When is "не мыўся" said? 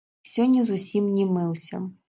1.19-1.87